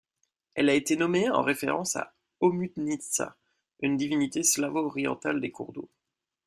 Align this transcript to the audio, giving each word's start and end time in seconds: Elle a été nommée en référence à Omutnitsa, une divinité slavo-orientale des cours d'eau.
Elle 0.55 0.69
a 0.69 0.73
été 0.73 0.95
nommée 0.95 1.29
en 1.29 1.43
référence 1.43 1.95
à 1.95 2.15
Omutnitsa, 2.39 3.37
une 3.81 3.97
divinité 3.97 4.41
slavo-orientale 4.41 5.39
des 5.39 5.51
cours 5.51 5.73
d'eau. 5.73 5.91